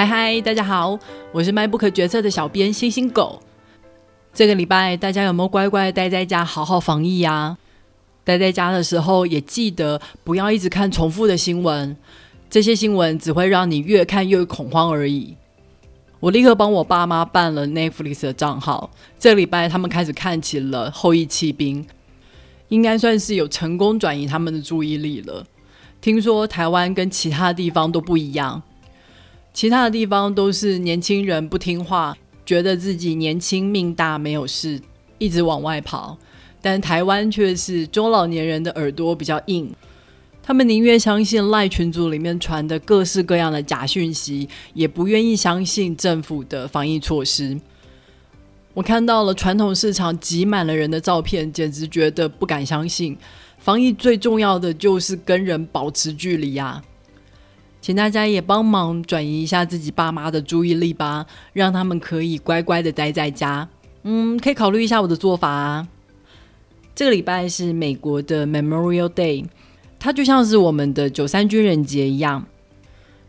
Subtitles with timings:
[0.00, 0.98] 嗨嗨，大家好，
[1.30, 3.38] 我是卖不可决策的小编星星狗。
[4.32, 7.58] 这个礼拜大家有没有乖乖待在家好好防疫呀？
[8.24, 11.94] 待在家的时候也记得不要一直看重复的新闻，
[12.48, 15.36] 这些新闻只会让你越看越恐慌而已。
[16.18, 21.84] 我立刻帮我爸妈办了 Netflix 的账号，这礼拜他们开始看起了《后羿弃兵》，
[22.68, 25.44] 应该算是有成功转移他们的注意力了。
[26.00, 28.62] 听说台湾跟其他地方都不一样。
[29.52, 34.80] 其他的地方都是年轻人不听话，觉得自己年轻命大没有事，
[35.18, 36.16] 一直往外跑。
[36.62, 39.74] 但台湾却是中老年人的耳朵比较硬，
[40.42, 47.58] 他们宁愿相信赖群组里面传的各式各样的假讯息，也不愿意相信政府的防疫措施。
[48.74, 53.16] 我看到了传统市场挤满了人的照片，简直觉得不敢相信。
[53.58, 56.82] 防疫最重要的就是跟人保持距离呀。
[57.80, 63.68] 请大家也帮忙转移一下自己爸妈的注意力吧，让他们可以乖乖的待在家。
[64.02, 65.88] 嗯，可以考虑一下我的做法啊。
[66.94, 69.46] 这个礼拜是美国的 Memorial Day，
[69.98, 72.46] 它就像是我们的九三军人节一样，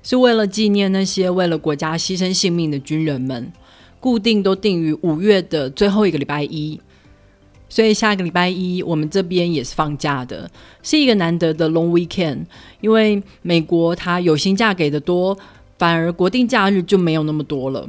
[0.03, 3.51] 是为了纪念那些为了国家牺牲性命的军人们，
[3.99, 6.79] 固定都定于五月的最后一个礼拜一。
[7.71, 10.51] 所以下个礼拜一，我们这边也是放假的，
[10.83, 12.39] 是一个难得的 long weekend。
[12.81, 15.37] 因为美国它有薪假给的多，
[15.79, 17.87] 反而国定假日就没有那么多了。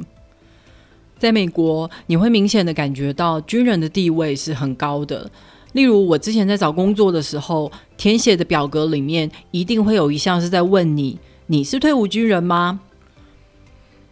[1.19, 5.29] 在美国，你会明显的感觉到军人的地位是很高的。
[5.73, 12.79] 例如，我之前在找工作的时候，填写的表格里面一定会有一项是在问你：你是退伍军人吗？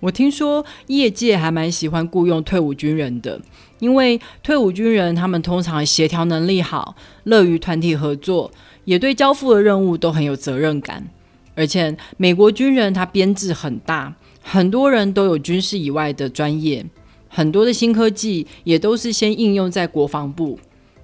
[0.02, 3.40] 我听说业界还蛮喜欢雇佣退伍军人的。
[3.80, 8.52] 因为退伍军人，他们通常协调能力好，乐于团体合作，
[8.86, 11.08] 也对交付的任务都很有责任感。
[11.56, 14.14] 而且美国军人他编制很大，
[14.44, 16.86] 很多人都有军事以外的专业，
[17.28, 20.60] 很多的新科技也都是先应用在国防部。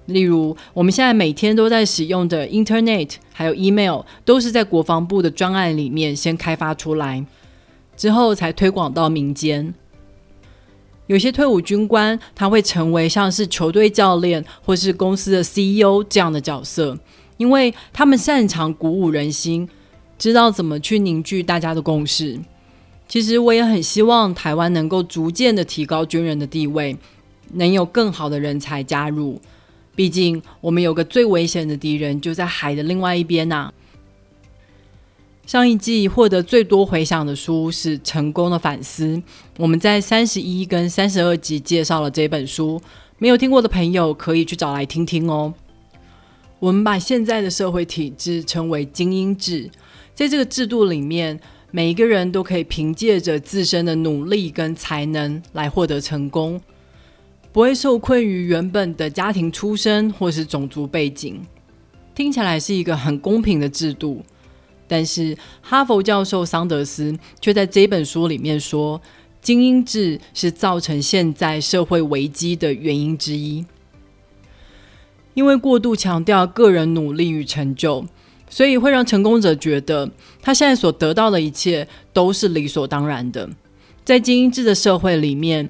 [0.06, 7.26] 例如，我们现在每天都在使用的 Internet，还有 Email，都是在国防部的专案里面先开发出来，
[7.98, 9.74] 之后才推广到民间。
[11.08, 16.98] 有些退伍军官，他会成为像是球队教练或是公司的 CEO 这样的角色，
[17.38, 19.68] 因为他们擅长鼓舞人心，
[20.18, 22.38] 知道怎么去凝聚大家的共识。
[23.08, 26.96] 其实我也很希望台湾能够逐渐的提高军人的地位，
[27.54, 29.40] 能有更好的人才加入。
[29.96, 33.72] 毕竟我们有个最危险的敌人就在海的另外一边呐。
[35.48, 39.16] 上一季获得最多回响的书是《成功的反思》，
[39.56, 42.78] 我们在三十一跟三十二集介绍了这本书，
[43.16, 45.54] 没有听过的朋友可以去找来听听哦。
[46.58, 49.70] 我们把现在的社会体制称为精英制，
[50.14, 56.60] 在这个制度里面，每一个人都可以凭借着自身的努力跟才能来获得成功，
[57.52, 61.40] 不会受困于原本的家庭出身或是种族背景，
[62.14, 64.22] 听起来是一个很公平的制度。
[64.88, 69.00] 但是，哈佛教授桑德斯却在这本书里面说，
[69.42, 73.64] 精英制是造成现在社会危机的原因之一。
[75.34, 78.04] 因为过度强调个人努力与成就，
[78.50, 80.10] 所以会让成功者觉得
[80.42, 83.48] 他现在所得到的一切都是理所当然的。
[84.04, 85.68] 在精英制的社会里面，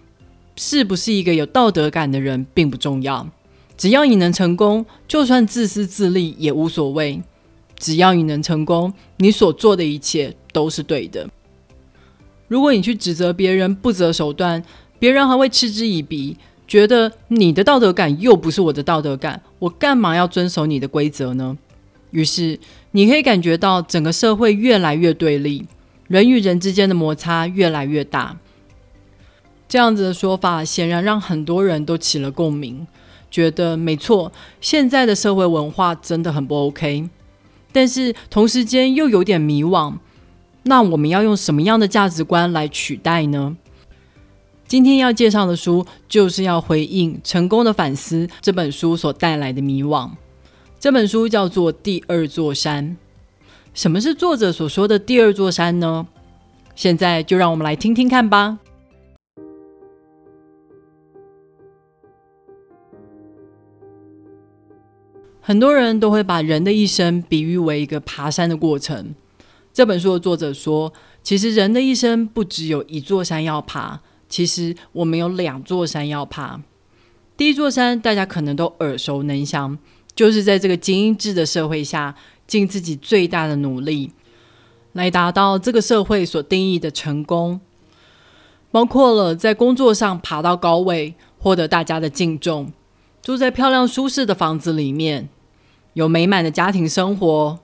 [0.56, 3.28] 是不是一个有道德感的人并不重要，
[3.76, 7.20] 只要你能成功，就算自私自利也无所谓。
[7.78, 11.28] 只要你能成功，你所做的一切都是对的。
[12.48, 14.62] 如果你去指责别人不择手段，
[14.98, 16.36] 别人还会嗤之以鼻，
[16.66, 21.56] 觉得你的道德感又不是我的道德感，我干嘛要遵守你的规则呢？
[22.10, 22.58] 于是
[22.92, 25.66] 你可以感觉到整个社会越来越对立，
[26.06, 28.38] 人与人之间的摩擦越来越大。
[29.68, 32.86] 这样子的说法显然让很多人都起了共鸣，
[33.30, 37.10] 觉得没错，现在的社会文化真的很不 OK。
[37.78, 39.94] 但是同时间又有点迷惘，
[40.64, 43.56] 那我们要用什么样的价值观来取代呢？
[44.66, 50.10] 今天要介绍的书就是要回应《成功的反思》这本书所带来的迷惘。
[50.80, 52.84] 这本书叫做《第二座山》。
[53.72, 56.08] 什么是作者所说的第二座山呢？
[56.74, 58.58] 现在就让我们来听听看吧。
[65.48, 69.14] 很多人都会把人的一生比喻为一个爬山的过程。
[69.72, 70.92] 这本书的作者说，
[71.22, 73.98] 其实人的一生不只有一座山要爬，
[74.28, 76.60] 其实我们有两座山要爬。
[77.34, 79.78] 第一座山大家可能都耳熟能详，
[80.14, 82.14] 就是在这个精英的社会下，
[82.46, 84.12] 尽自己最大的努力，
[84.92, 87.58] 来达到这个社会所定义的成功。
[88.70, 92.70] 包括了在工作上爬到高位，获得大家的敬重，
[93.22, 95.30] 住在漂亮舒适的房子里面，
[95.98, 97.58] 有美满的家庭生活，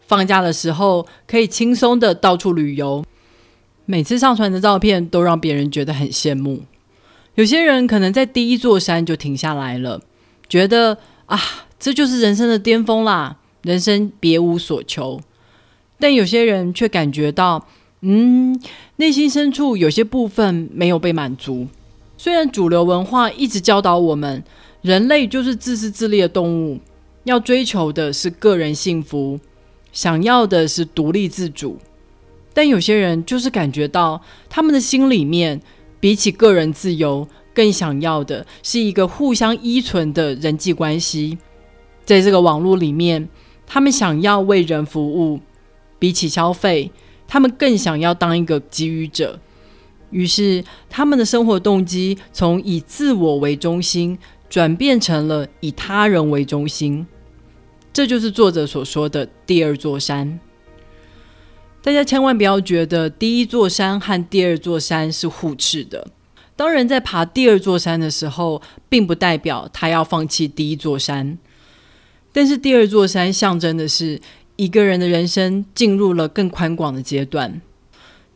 [0.00, 3.02] 放假的时候可以轻松的到处旅游，
[3.86, 6.64] 每次上传的照片都让别人觉得很羡慕。
[7.34, 10.02] 有些人可能在第一座山就停下来了，
[10.50, 11.40] 觉得啊，
[11.78, 15.22] 这就是人生的巅峰啦，人生别无所求。
[15.98, 17.66] 但有些人却感觉到，
[18.02, 18.60] 嗯，
[18.96, 21.68] 内心深处有些部分没有被满足。
[22.18, 24.44] 虽然主流文化一直教导我们，
[24.82, 26.78] 人类就是自私自利的动物，
[27.24, 29.38] 要追求的是个人幸福，
[29.92, 31.78] 想要的是独立自主，
[32.52, 35.60] 但有些人就是感觉到，他们的心里面。
[36.00, 41.38] 比起个人自由，更想要的是一个互相依存的人际关系。
[42.04, 43.28] 在这个网络里面，
[43.68, 45.38] 他们想要为人服务，
[46.00, 46.90] 比起消费，
[47.28, 49.38] 他们更想要当一个给予者。
[50.10, 54.18] 于是，他们的生活动机从以自我为中心，
[54.50, 57.06] 转变成了以他人为中心。
[57.92, 60.40] 这就是作者所说的第二座山。
[61.82, 66.08] 大家千万不要觉得第一座山和第二座山是互斥的。
[66.54, 71.38] 当人在爬第二座山的时候，并不代表他要放弃第一座山。
[72.32, 74.20] 但是第二座山象征的是
[74.56, 77.60] 一个人的人生进入了更宽广的阶段。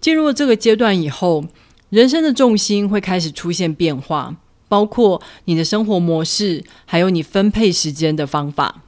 [0.00, 1.44] 进入了这个阶段以后，
[1.88, 4.37] 人生的重心会开始出现变化，
[4.69, 8.82] 包括你的生活模式，还有你分配时间的方法。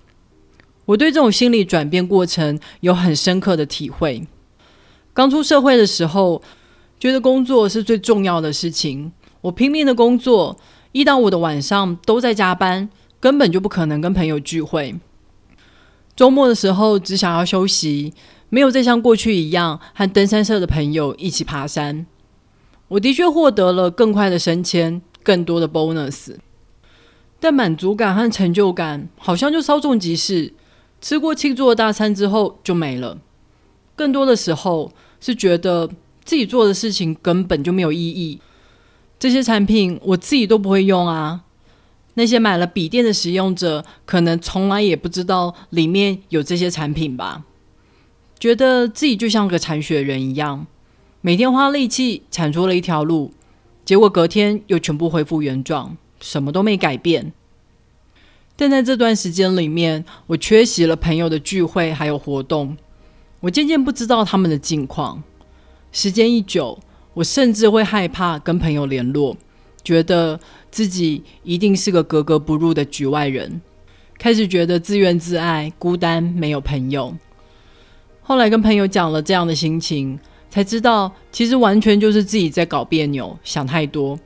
[0.89, 4.27] 我对这种心理转变过程有很深刻的体会。
[5.13, 6.41] 刚出社会的时候，
[6.99, 9.13] 觉得工作是最重要的事情。
[9.43, 10.59] 我拼命的工作，
[10.93, 12.89] 一到五的晚上都在加班，
[13.21, 14.99] 根本就不可能跟朋友聚会。
[16.17, 18.15] 周末的时候只想要休息，
[18.49, 22.07] 没有再像过去一样和登山社的朋友一起爬山。
[22.89, 26.37] 我的确获得了更快的升迁，更多的 bonus，
[27.39, 30.55] 但满足感和成就感好像就稍纵即逝。
[31.01, 33.19] 吃过庆祝的大餐之后就没了。
[33.95, 34.93] 更多的时候。
[35.21, 35.91] 是觉得
[36.25, 38.39] 自己做的事情根本就没有意义，
[39.19, 41.41] 这些产品我自己都不会用啊。
[42.15, 47.43] 那些买了笔电的使用者，可能从来也不知道里面有这些产品吧。
[48.39, 50.69] 觉得自己就像个铲雪人一样，
[51.21, 53.33] 每天花力气铲出了一条路，
[53.85, 57.33] 结果隔天又全部恢复原状，什么都没改变。
[58.61, 62.77] 但在这段时间里面，我缺席了朋友的聚会还有活动。
[63.39, 65.23] 我渐渐不知道他们的近况，
[65.93, 66.77] 时间一久，
[67.15, 69.37] 我甚至会害怕跟朋友联络，
[69.85, 70.41] 觉得
[70.73, 73.61] 自己一定是个格格不入的局外人，
[74.19, 77.15] 开始觉得自怨自艾、孤单，没有朋友。
[78.21, 80.19] 后来跟朋友讲了这样的心情，
[80.51, 84.19] 才知道其实完全就是自己在搞别扭，想太多。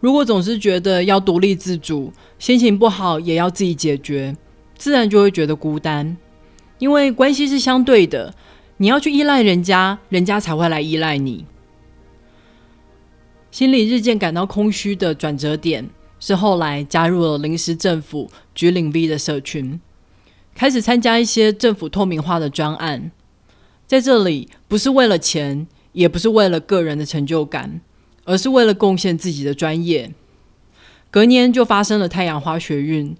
[0.00, 4.36] 如果总是觉得要独立自主，心情不好也要自己解决，
[4.76, 6.16] 自然就会觉得孤单。
[6.78, 8.32] 因为关系是相对的，
[8.76, 11.44] 你要去依赖人家，人家才会来依赖你。
[13.50, 15.88] 心里日渐感到空虚的转折点，
[16.20, 19.80] 是后来加入了临时政府橘领 V 的社群，
[20.54, 23.10] 开始参加一些政府透明化的专案。
[23.86, 27.80] 在这里，不是为了钱，也不是为了个人的成就感，
[28.28, 30.12] 而是为了贡献自己的专业。
[31.10, 33.16] 隔年就发生了太阳花学运，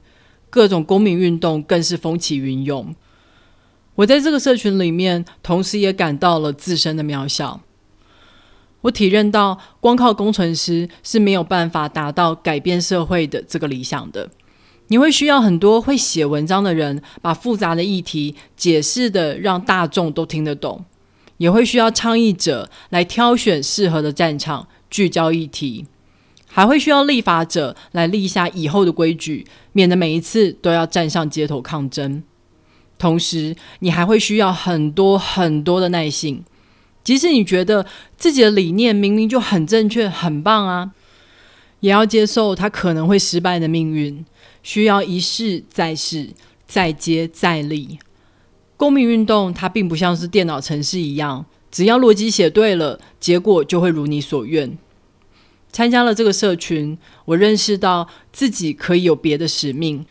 [0.51, 2.95] 各种公民运动更是风起云涌。
[3.95, 7.63] 我在这个社群里面，同时也感到了自身的渺小。
[8.83, 14.29] 我体认到，光靠工程师是没有办法达到改变社会的这个理想的。
[14.89, 20.85] 你会需要很多会写文章的人，把复杂的议题解释的让大众都听得懂；
[21.39, 25.85] 也会需要倡议者来挑选适合的战场，聚焦议题；
[26.47, 32.23] 还会需要立法者来立下以后的规矩，免得每一次都要站上街头抗争。
[32.99, 36.45] 同时，你还会需要很多很多的耐性，
[37.05, 40.91] 即使你觉得自己的理念明明就很正确、很棒啊，
[41.81, 44.25] 也要接受它可能会失败的命运，
[44.65, 46.31] 需要一试再试、
[46.67, 47.99] 再接再厉。
[48.77, 54.77] 公民运动它并不像是电脑程式一样，只要逻辑写对了，结果就会如你所愿。
[55.71, 56.97] 参加了这个社群，
[57.27, 60.07] 我认识到自己可以有别的使命，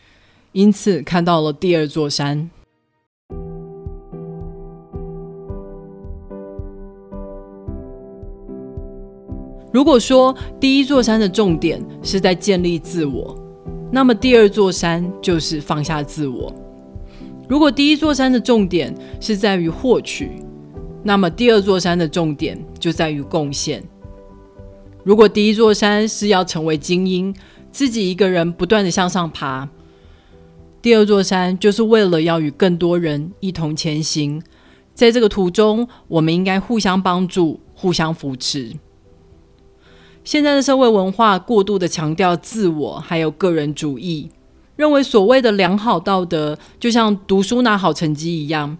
[0.52, 2.48] 因此看到了第二座山。
[9.70, 13.36] 如果说第一座山的重点是在建立自我，
[13.92, 16.50] 那么第二座山就是放下自我；
[17.48, 20.40] 如果第一座山的重点是在于获取，
[21.08, 23.82] 那么第二座山的重点就在于贡献。
[25.02, 27.34] 如果第一座山是要成为精英，
[27.72, 29.66] 自己一个人不断的向上爬，
[30.82, 34.42] 第二座山就是为了要与更多人一同前行。
[34.92, 38.76] 在这个途中，我们应该互相帮助、互相扶持。
[40.22, 44.28] 现在的社会文化过度的强调自我，还有个人主义，
[44.76, 48.76] 认为所谓的良好道德就像读书拿好成绩一样，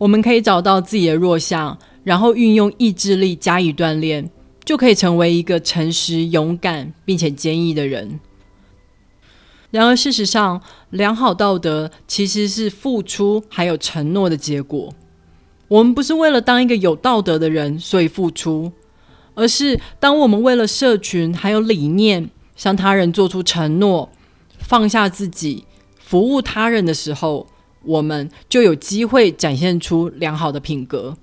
[0.00, 4.30] 我们可以找到自己的弱项，然后运用意志力加以锻炼。
[4.62, 8.20] 就可以成为一个诚实、勇敢并且坚毅的人。
[9.72, 14.94] 然而，事实上，良好道德其实是付出还有承诺的结果。
[15.66, 18.70] 我们不是为了当一个有道德的人所以付出，
[19.34, 24.10] 而是当我们为了社群还有理念向他人做出承诺，
[24.58, 25.64] 放下自己
[25.98, 27.48] 服务他人的时候，
[27.84, 31.16] 我们就有机会展现出良好的品格。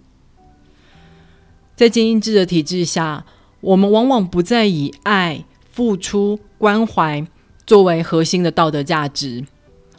[1.75, 3.25] 在精英制的体制下。
[3.59, 7.25] 我们往往不再以爱、付出、关怀
[7.65, 9.43] 作为核心的道德价值，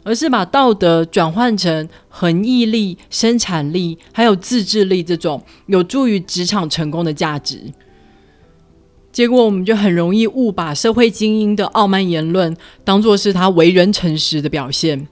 [0.03, 7.59] 而是把道德转换成恒毅力、生产力还有自制力这种有助于职场成功的价值。
[9.11, 15.09] 结果，我们就很容易误把社会精英的傲慢言论当作是他为人诚实的表现，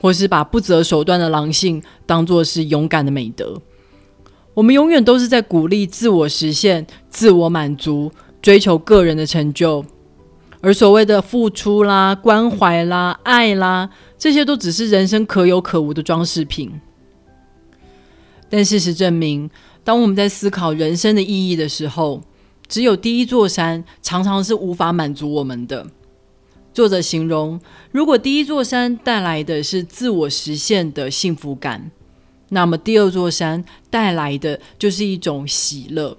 [0.00, 3.60] 或是把不择手段的狼性当作是勇敢的美德。
[4.54, 8.10] 我们永远都是在鼓励自我实现、自我满足、
[8.42, 9.84] 追求个人的成就，
[10.60, 16.80] 而所谓的付出啦、关怀啦、爱啦，这些都只是人生可有可无的装饰品。
[18.48, 19.48] 但事实证明，
[19.84, 22.20] 当我们在思考人生的意义的时候，
[22.66, 25.86] 只有第一座山常常是无法满足我们的。
[26.72, 27.60] 作者形容，
[27.90, 31.90] 如果第一座山带来的是自我实现的幸福感。
[32.50, 36.16] 那么第二座山带来的就是一种喜乐，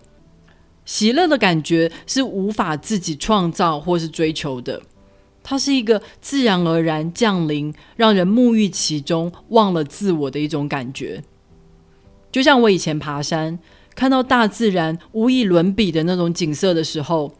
[0.85, 4.81] 喜乐的感觉是无法自己创造或是追求的，
[5.43, 11.21] 它是一个自然而然降临，让人沐浴其中，忘了自我的一种感觉。
[12.31, 13.59] 就像我以前爬山，
[13.93, 17.33] 看到大自然无以伦比的那种景色的时候，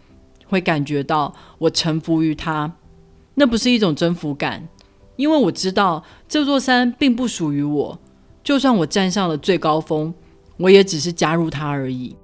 [0.45, 2.73] 会感觉到我臣服于它，
[3.35, 4.67] 那不是一种征服感，
[5.15, 7.99] 因为我知道这座山并不属于我。
[8.43, 10.13] 就算我站上了最高峰，
[10.57, 12.15] 我也只是加入他而已。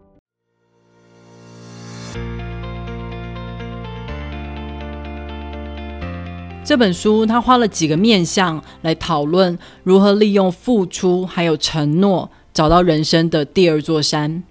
[6.63, 14.43] 这本书他花了几个面向来讨论如何利用付出还有承诺，找到人生的第二座山。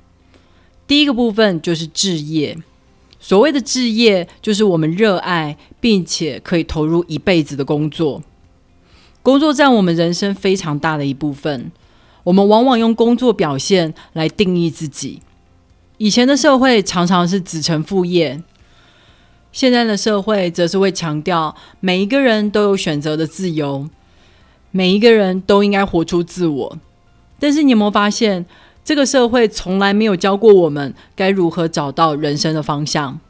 [0.87, 2.57] 第一个部分就是置业，
[3.21, 8.21] 所谓的置业，就是我们热爱并且可以投入一辈子的工作。
[9.23, 11.71] 工作占我们人生非常大的一部分，
[12.25, 15.23] 我们往往用工作表现来定义自己。
[15.99, 18.43] 以前的社会常常是子承父业，
[19.53, 23.89] 现在的社会则是会强调每一个人都有选择的自由，
[24.73, 26.79] 每一个人都应该活出自我。
[27.39, 28.45] 但是你有没有发现，
[28.85, 33.21] 这个社会从来没有教过我们该如何找到人生的方向？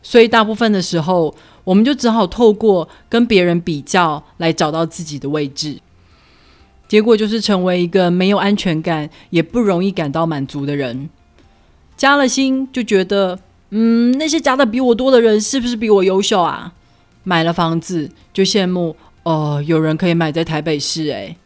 [0.00, 1.34] 所以大部分的时候。
[1.68, 5.78] 我们就只好透过跟别人比较来找到自己的位置，
[6.88, 11.10] 结果就是成为一个没有安全感也不容易感到满足的人。
[11.94, 16.72] 加了薪就觉得，嗯，那些加的比我多的人是不是比我优秀啊？
[17.22, 21.08] 买了房子就羡慕，哦，有人可以买在台北市。
[21.10, 21.36] 诶。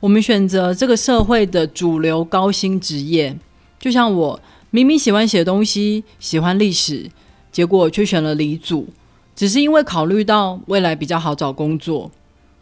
[0.00, 3.38] 我们选择这个社会的主流高薪职业，
[3.78, 4.40] 就像我
[4.72, 7.08] 明明喜欢写东西，喜欢历史，
[7.52, 8.88] 结果却选了理组。
[9.34, 12.10] 只是因为考虑到未来比较好找工作，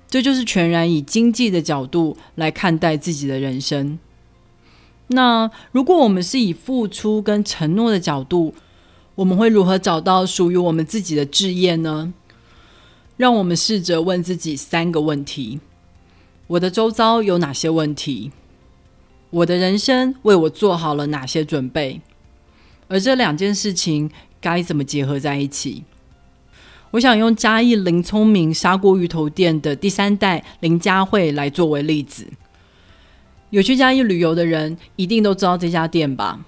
[0.09, 3.99] 这就是全然以经济的角度来看待自己的人生。
[5.09, 8.55] 那如果我们是以付出跟承诺的角度，
[9.17, 12.15] 我们会如何找到属于我们自己的置业呢？
[13.19, 15.61] 让我们试着问自己三个问题：
[16.47, 18.33] 我的周遭有哪些问题？
[19.29, 22.01] 我的人生为我做好了哪些准备？
[22.89, 24.11] 而这两件事情
[24.41, 25.85] 该怎么结合在一起？
[26.93, 32.27] 我想用嘉义林聪明砂锅鱼头店的第三代林佳慧来作为例子。
[33.49, 36.41] 有去嘉义旅游的人一定都知道这家店吧？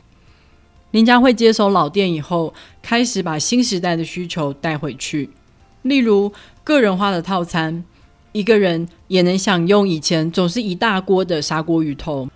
[0.91, 5.31] 林佳慧接手老店以后，开始把新时代的需求带回去，
[5.81, 6.31] 例如
[6.63, 7.83] 个人化的套餐，
[8.33, 12.29] 一个人也能享用以前总是一大锅的砂锅鱼头，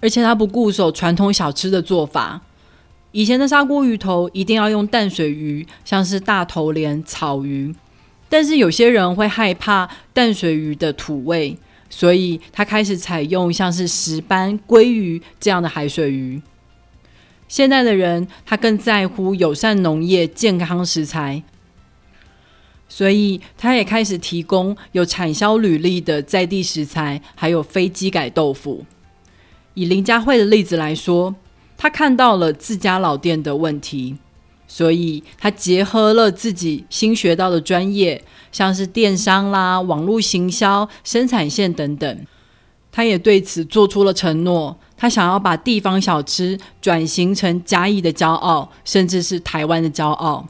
[0.00, 2.40] 而且他不固守传统小吃的做法。
[3.12, 7.74] 以前的砂锅鱼头一定要用淡水鱼，像是大头鲢、草鱼，
[8.28, 16.40] 但是有些人会害怕淡水鱼的土味，所以他开始采用像是石斑、鲑鱼这样的海水鱼。
[17.48, 21.42] 现代的人他更在乎友善农业、健康食材，
[22.88, 28.86] 所以他也开始提供有产销履历的在地食材，还有非机改豆腐。
[29.74, 31.34] 以林佳慧的例子来说，
[31.82, 34.18] 他看到了自家老店的问题，
[34.68, 38.22] 所以他结合了自己新学到的专业，
[38.52, 42.26] 像是电商啦、网络行销、生产线等等。
[42.92, 44.76] 他也对此做出了承诺。
[44.94, 50.46] 他想要把地方小吃转型成嘉义的骄傲，甚至是台湾的骄傲。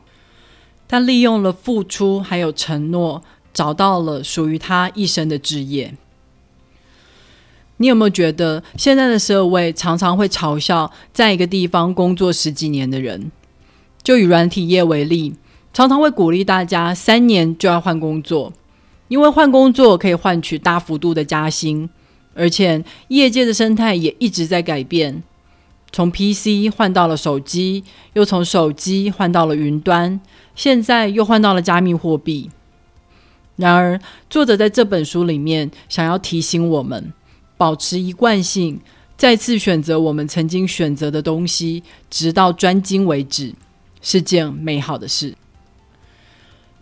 [0.88, 3.22] 他利用了付出还有承诺，
[3.54, 5.94] 找到了属于他一生的职业。
[7.82, 13.32] 你有没有觉得现在的社会常常会嘲笑在一个地方工作十几年的人？
[14.02, 15.34] 就以软体业为例，
[15.72, 18.52] 常常会鼓励大家三年就要换工作，
[19.08, 21.88] 因为换工作可以换取大幅度的加薪。
[22.34, 25.22] 而且业界的生态也一直在改变，
[25.90, 27.82] 从 PC 换到了手机，
[28.12, 30.20] 又从手机换到了云端，
[30.54, 32.50] 现在又换到了加密货币。
[33.56, 37.12] 然而，作者在这本书里面想要提醒我们，
[37.60, 38.80] 保持一贯性，
[39.18, 43.52] 再次选择我们曾经选择的东西，直到专精为止，
[44.00, 45.34] 是件美好的事。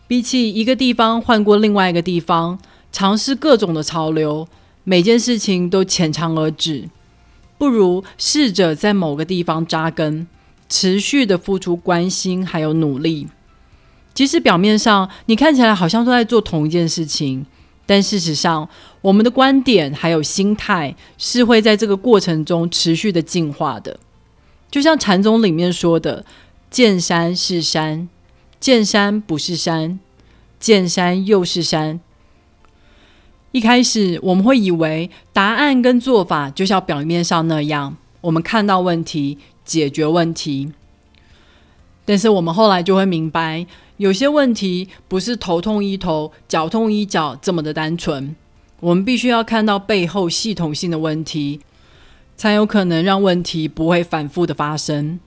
[0.06, 2.60] 比起一个地方换过另外一个地方，
[2.92, 4.46] 尝试各种的潮流。
[4.84, 6.88] 每件事情都浅尝而止，
[7.58, 10.28] 不如试着在某个地方扎根，
[10.68, 13.26] 持续的付出关心还有努力。
[14.14, 17.44] 即使表面上你看起来好像都在做同一件事情，
[17.88, 18.68] 但事实上，
[19.00, 23.98] 我们的观点还有心态是会在这个过程中持续的进化的。
[24.70, 26.22] 就像禅宗里面说的
[26.70, 28.06] ：“见山是山，
[28.60, 29.98] 见山不是山，
[30.60, 31.98] 见山又是山。”
[33.52, 40.70] 一开始我们会以为答案跟做法就像表面上那样，我们看到问题解决问题。
[42.04, 43.66] 但是我们后来就会明白，
[43.98, 48.34] 有些问题不是头痛医头、脚痛医脚这么的单纯。
[48.80, 51.60] 我们必须要看到背后系统性的问题，
[52.36, 55.18] 才有可能让问题不会反复的发生。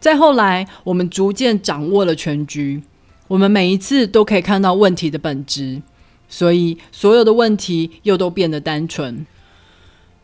[0.00, 2.82] 再后来，我们逐渐掌握了全局，
[3.28, 5.80] 我们每一次都可以看到问题的本质。
[6.28, 9.24] 所以，所有的问题又都变得单纯。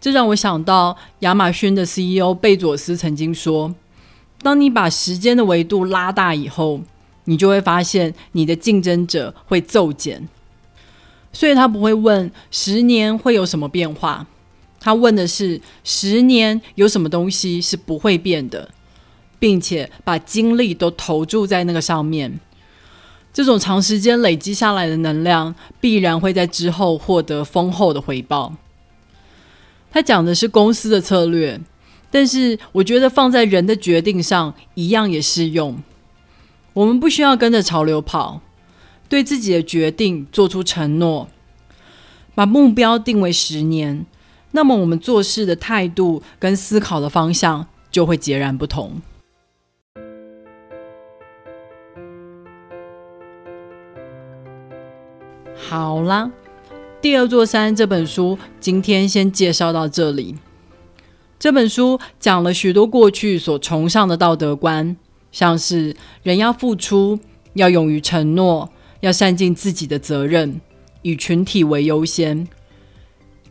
[0.01, 3.73] 这让我想到亚马逊的 CEO 贝佐斯曾经说
[4.43, 6.81] ：“当你把时间的维度拉大以后，
[7.25, 10.29] 你就会发现你的竞争者会骤减。”
[11.33, 14.27] 所以他不会问十年会有什么变化，
[14.79, 18.69] 他问的是十年有什么东西是不会变的，
[19.39, 22.39] 并且把精力都投注在那个上面。
[23.33, 28.55] 这种长时间累积下来的能量，必然会在之后获得丰厚的回报。
[29.91, 31.59] 他讲的是公司的策略，
[32.11, 35.83] 但是我觉得放在人的决定上一样也适用。
[36.75, 38.41] 我们不需要跟着潮流跑，
[39.09, 41.29] 对自己的决定做出承诺，
[42.35, 44.07] 把目标定为十年，
[44.53, 49.03] 那么我们做事的态度跟思考的方向就会截然不同。
[55.55, 56.31] 好啦，
[57.01, 60.37] 第二座山这本书今天先介绍到这里。
[61.39, 64.97] 这本书讲了许多过去所崇尚的道德观，
[65.33, 67.19] 像是人要付出，
[67.55, 70.61] 要勇于承诺，要善尽自己的责任，
[71.03, 72.47] 以群体为优先。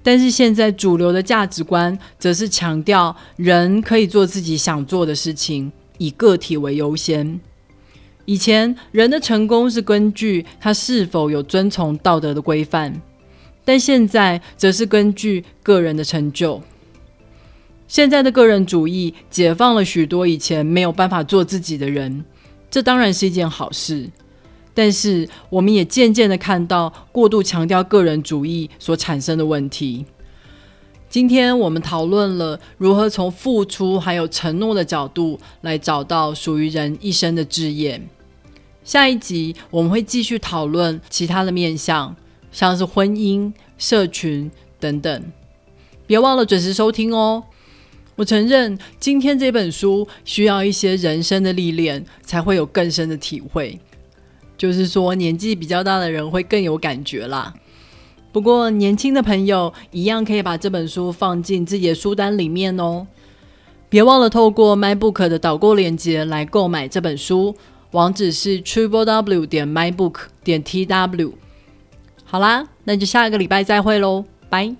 [0.03, 7.39] 但是现在主流的价值观则是强调人可以做自己想做的事情，以个体为优先。
[8.25, 13.01] 以前人的成功是根据他是否有遵从道德的规范，
[13.65, 16.61] 但现在则是根据个人的成就。
[17.91, 22.23] 现在的个人主义解放了许多以前没有办法做自己的人，
[22.69, 24.09] 这当然是一件好事。
[24.73, 30.05] 但是我们也渐渐的看到过度强调个人主义所产生的问题。
[31.09, 38.01] 今天我们讨论了如何从付出还有承诺的角度来找到属于人一生的志业。
[38.85, 42.15] 下一集我们会继续讨论其他的面向，
[42.53, 44.49] 像是婚姻、社群
[44.79, 45.21] 等等。
[46.07, 47.43] 别忘了准时收听哦。
[48.21, 53.79] 我承认今天这本书需要一些人生的历练，才会有更深的体会。
[54.55, 57.51] 就是说，年纪比较大的人会更有感觉啦。
[58.31, 63.07] 不过，年轻的朋友一样可以把这本书放进自己的书单里面哦。
[63.89, 67.55] 别忘了透过 MyBook 的导购链接来购买这本书，
[67.89, 71.31] 网址是 triplew 点 mybook 点 tw。
[72.23, 74.75] 好啦，那就下个礼拜再会喽，拜。